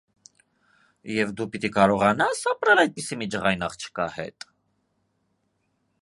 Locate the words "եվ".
1.15-1.33